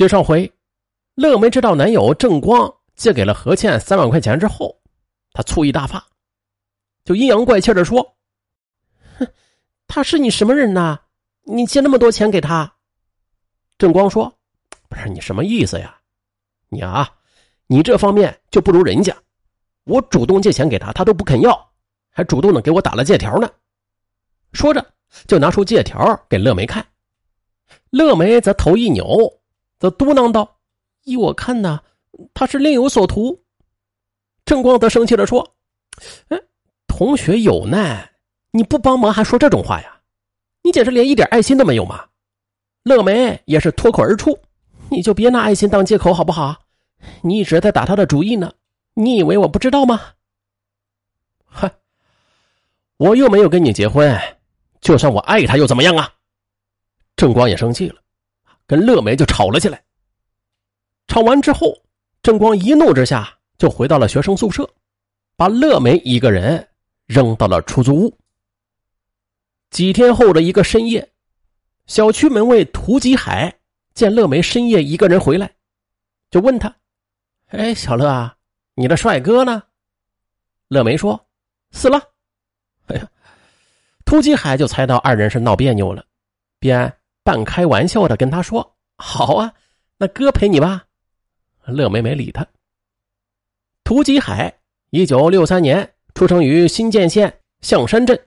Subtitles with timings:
[0.00, 0.50] 接上回，
[1.14, 4.74] 乐梅知道男友郑光借给了何倩三万块钱之后，
[5.34, 6.02] 她醋意大发，
[7.04, 8.16] 就阴阳怪气的说
[9.18, 9.28] ：“哼，
[9.86, 10.98] 他是你什么人呐？
[11.42, 12.72] 你借那么多钱给他？”
[13.76, 14.34] 郑光说
[14.88, 15.94] ：“不是你什么意思呀？
[16.70, 17.06] 你啊，
[17.66, 19.14] 你这方面就不如人家。
[19.84, 21.70] 我主动借钱给他，他都不肯要，
[22.08, 23.50] 还主动的给我打了借条呢。”
[24.54, 24.94] 说着，
[25.26, 26.82] 就拿出借条给乐梅看。
[27.90, 29.36] 乐梅则头一扭。
[29.80, 30.58] 则嘟囔道
[31.02, 31.80] ：“依我看呢，
[32.34, 33.42] 他是另有所图。”
[34.44, 35.54] 郑光则生气的说
[36.28, 36.38] ：“哎，
[36.86, 38.10] 同学有难，
[38.50, 40.00] 你不帮忙还说这种话呀？
[40.62, 42.04] 你简直连一点爱心都没有嘛！”
[42.84, 44.38] 乐梅也是脱口而出
[44.90, 46.54] ：“你就别拿爱心当借口好不好？
[47.22, 48.52] 你一直在打他的主意呢，
[48.92, 50.00] 你以为我不知道吗？”
[51.46, 51.70] 哼，
[52.98, 54.14] 我又没有跟你结婚，
[54.80, 56.12] 就算我爱他又怎么样啊？
[57.16, 57.99] 郑光也生气了。
[58.70, 59.82] 跟乐梅就吵了起来。
[61.08, 61.76] 吵完之后，
[62.22, 64.70] 郑光一怒之下就回到了学生宿舍，
[65.34, 66.68] 把乐梅一个人
[67.06, 68.16] 扔到了出租屋。
[69.70, 71.10] 几天后的一个深夜，
[71.88, 73.52] 小区门卫涂吉海
[73.92, 75.50] 见乐梅深夜一个人回来，
[76.30, 76.72] 就问他
[77.50, 78.36] ：“哎，小乐啊，
[78.74, 79.64] 你的帅哥呢？”
[80.70, 81.26] 乐梅说
[81.72, 82.00] ：“死了。”
[82.86, 83.10] 哎呀，
[84.04, 86.04] 涂吉海就猜到二人是闹别扭了，
[86.60, 86.99] 便。
[87.22, 89.52] 半开玩笑的跟他说：“好啊，
[89.98, 90.84] 那哥陪你吧。”
[91.66, 92.46] 乐梅没理他。
[93.84, 98.18] 涂吉海，一九六三年出生于新建县象山镇，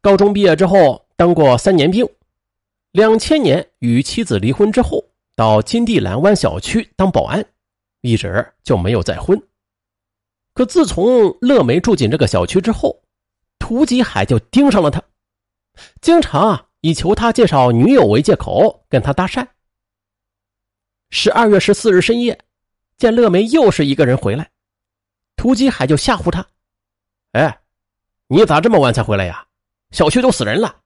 [0.00, 2.08] 高中毕业之后当过三年兵。
[2.92, 5.04] 两千年与妻子离婚之后，
[5.36, 7.44] 到金地兰湾小区当保安，
[8.00, 9.40] 一直就没有再婚。
[10.54, 13.02] 可自从乐梅住进这个小区之后，
[13.58, 15.02] 涂吉海就盯上了他，
[16.00, 16.67] 经常啊。
[16.80, 19.46] 以求他介绍女友为借口跟他搭讪。
[21.10, 22.38] 十二月十四日深夜，
[22.96, 24.50] 见乐梅又是一个人回来，
[25.36, 26.46] 涂吉海就吓唬他
[27.32, 27.60] ：“哎，
[28.26, 29.46] 你咋这么晚才回来呀？
[29.90, 30.76] 小区都死人了，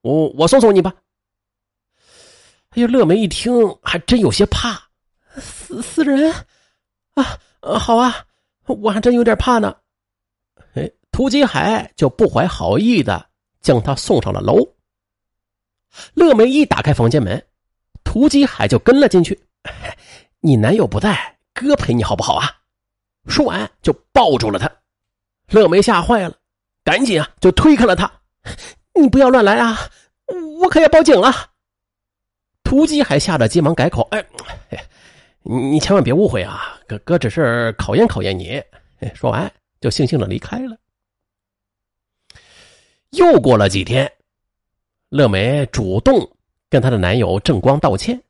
[0.00, 0.92] 我我送送你吧。”
[2.70, 3.52] 哎呦，乐梅一听
[3.82, 4.80] 还真有些怕，
[5.38, 6.32] 死死人
[7.14, 7.38] 啊！
[7.78, 8.26] 好啊，
[8.66, 9.76] 我还真有点怕呢。
[10.74, 13.28] 哎，涂吉海就不怀好意的
[13.60, 14.56] 将他送上了楼。
[16.14, 17.44] 乐梅一打开房间门，
[18.04, 19.38] 涂吉海就跟了进去。
[20.40, 22.50] 你男友不在，哥陪你好不好啊？
[23.26, 24.70] 说完就抱住了他。
[25.48, 26.34] 乐梅吓坏了，
[26.82, 28.10] 赶紧啊就推开了他。
[28.94, 29.78] 你不要乱来啊，
[30.60, 31.50] 我可要报警了。
[32.64, 34.24] 涂吉海吓得急忙改口：“哎，
[35.42, 38.62] 你千万别误会啊，哥哥只是考验考验你。”
[39.14, 40.76] 说完就悻悻的离开了。
[43.10, 44.10] 又过了几天。
[45.10, 46.36] 乐梅主动
[46.68, 48.22] 跟她的男友郑光道歉，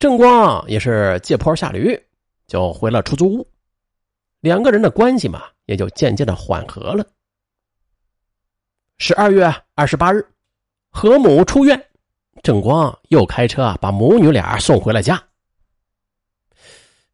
[0.00, 1.96] 郑光也是借坡下驴，
[2.48, 3.48] 就回了出租屋，
[4.40, 7.06] 两个人的关系嘛，也就渐渐的缓和了。
[8.98, 10.26] 十二月二十八日，
[10.90, 11.80] 何母出院，
[12.42, 15.22] 郑光又开车把母女俩送回了家。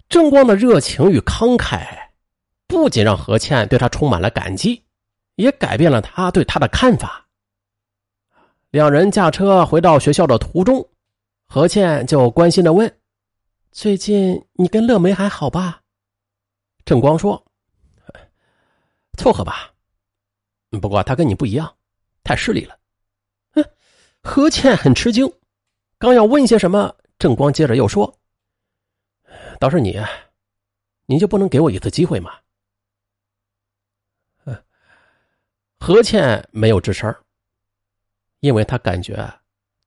[0.08, 1.86] 郑光的热情与慷慨，
[2.66, 4.82] 不仅让何倩对他充满了感激，
[5.34, 7.28] 也改变了他对他的看法。
[8.72, 10.88] 两人驾车回到学校的途中，
[11.46, 12.90] 何倩就关心的问
[13.70, 15.82] ：“最近你跟乐梅还好吧？”
[16.86, 17.44] 郑光说
[19.18, 19.70] ：“凑合吧，
[20.80, 21.76] 不过他跟你不一样，
[22.24, 22.78] 太势利了。”
[23.52, 23.70] 嗯，
[24.22, 25.30] 何倩很吃惊，
[25.98, 28.18] 刚要问些什么，郑光接着又说
[29.60, 30.00] ：“倒是你，
[31.04, 32.32] 你就不能给我一次机会吗？”
[35.78, 37.14] 何倩没有吱声。
[38.42, 39.32] 因为他感觉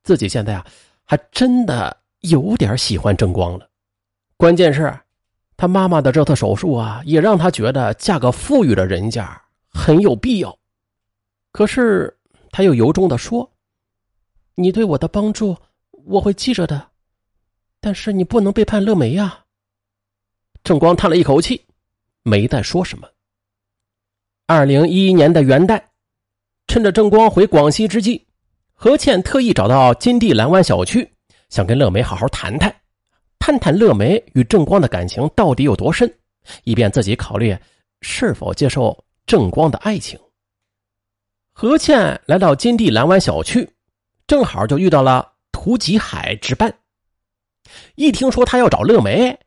[0.03, 0.66] 自己现在啊，
[1.03, 3.69] 还真的有点喜欢郑光了。
[4.38, 4.97] 关键是，
[5.57, 10.57] 他妈妈的这次手术啊，也让他觉得嫁个富裕的人家很有必要。
[11.51, 12.17] 可是
[12.49, 13.51] 他又由衷的说
[14.55, 15.57] ：“你对我的帮助，
[16.05, 16.91] 我会记着的。
[17.81, 19.43] 但是你不能背叛乐梅呀。”
[20.63, 21.66] 郑光叹了一口气，
[22.23, 23.09] 没再说什么。
[24.47, 25.84] 二零一一年的元旦，
[26.67, 28.25] 趁着郑光回广西之际。
[28.77, 31.09] 何倩特意找到金地蓝湾小区，
[31.49, 32.73] 想跟乐梅好好谈谈，
[33.39, 36.13] 探探乐梅与郑光的感情到底有多深，
[36.66, 37.57] 以便自己考虑
[38.01, 40.19] 是否接受郑光的爱情。
[41.53, 43.67] 何倩来到金地蓝湾小区，
[44.27, 46.72] 正好就遇到了涂吉海值班。
[47.95, 49.39] 一听说他要找乐梅，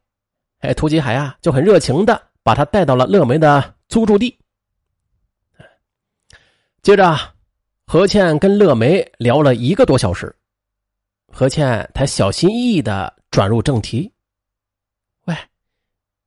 [0.60, 4.36] 哎，涂吉海啊就很热情的把他带到了乐梅的租住地。
[6.82, 7.34] 接着。
[7.90, 10.37] 何倩跟乐梅聊了一个多小时，
[11.32, 14.12] 何倩才小心翼翼的转入正题
[15.25, 15.35] ：“喂，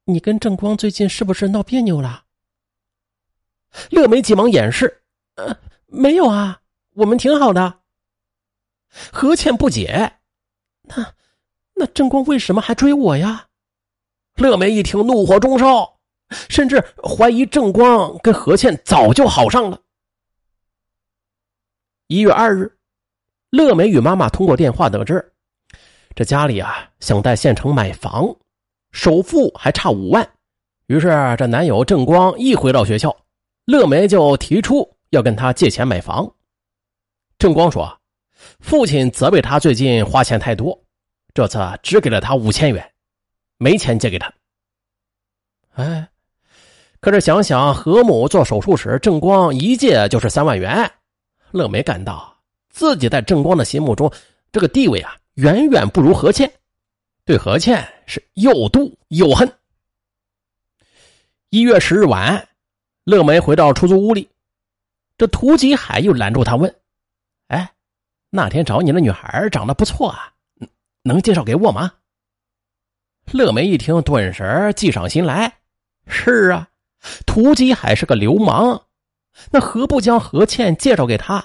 [0.05, 2.23] 你跟正光最近是不是闹别扭了？”
[3.91, 5.03] 乐梅急忙掩饰
[5.37, 5.55] ：“呃，
[5.85, 6.61] 没有啊，
[6.95, 7.81] 我们挺好的。”
[9.13, 10.13] 何倩不解
[10.89, 11.13] ：“那
[11.75, 13.49] 那正光为什么还追我呀？”
[14.37, 15.99] 乐梅一听，怒火中烧，
[16.49, 19.79] 甚至怀疑正光跟何倩早就好上了。
[22.11, 22.69] 一月二日，
[23.51, 25.25] 乐梅与妈妈通过电话得知，
[26.13, 28.27] 这家里啊想在县城买房，
[28.91, 30.29] 首付还差五万。
[30.87, 33.15] 于是这男友郑光一回到学校，
[33.63, 36.29] 乐梅就提出要跟他借钱买房。
[37.39, 37.97] 郑光说，
[38.59, 40.77] 父亲责备他最近花钱太多，
[41.33, 42.91] 这次只给了他五千元，
[43.57, 44.29] 没钱借给他。
[45.75, 46.09] 哎，
[46.99, 50.91] 可是想想何某做手术时，郑光一借就是三万元。
[51.51, 52.35] 乐梅感到
[52.69, 54.11] 自己在正光的心目中，
[54.51, 56.51] 这个地位啊，远远不如何倩，
[57.25, 59.51] 对何倩是又妒又恨。
[61.49, 62.47] 一月十日晚，
[63.03, 64.29] 乐梅回到出租屋里，
[65.17, 66.73] 这涂吉海又拦住她问
[67.47, 67.69] ：“哎，
[68.29, 70.31] 那天找你的女孩长得不错啊，
[71.03, 71.91] 能介绍给我吗？”
[73.33, 75.53] 乐梅一听，顿时计上心来
[76.07, 76.69] ：“是啊，
[77.25, 78.81] 涂吉海是个流氓。”
[79.51, 81.43] 那何不将何倩介绍给他？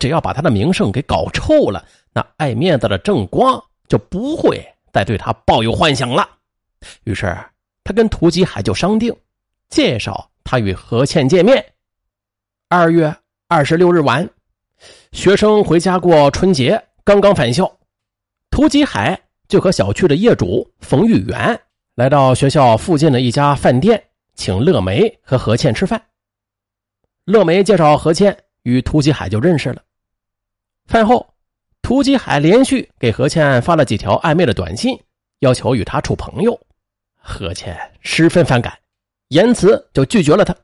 [0.00, 4.60] 只要把他的名声给搞臭了，那爱面子的正光就不会
[4.92, 6.28] 再对他抱有幻想了。
[7.04, 7.36] 于是
[7.84, 9.14] 他跟涂吉海就商定，
[9.68, 11.64] 介绍他与何倩见面。
[12.68, 13.14] 二月
[13.46, 14.28] 二十六日晚，
[15.12, 17.70] 学生回家过春节，刚刚返校，
[18.50, 21.60] 涂吉海就和小区的业主冯玉元
[21.94, 24.02] 来到学校附近的一家饭店，
[24.34, 26.02] 请乐梅和何倩吃饭。
[27.24, 29.82] 乐梅介绍何倩与涂吉海就认识了。
[30.86, 31.26] 饭后，
[31.80, 34.98] 涂吉海连续给何倩发了几条暧昧的短信，
[35.38, 36.58] 要求与他处朋友。
[37.14, 38.78] 何倩十分反感，
[39.28, 40.54] 言辞就拒绝了他。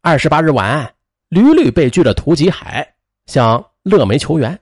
[0.00, 0.94] 二十八日晚，
[1.28, 2.94] 屡屡被拒的涂吉海
[3.26, 4.56] 向乐梅求援：“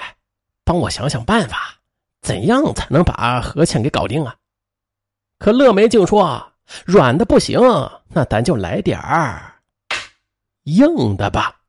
[0.00, 0.16] 哎，
[0.64, 1.78] 帮我想想办法，
[2.22, 4.34] 怎样才能把何倩给搞定啊？”
[5.38, 6.52] 可乐梅竟说
[6.86, 7.60] ：“软的不行，
[8.08, 9.50] 那咱就来点儿。”
[10.64, 11.63] 硬的吧。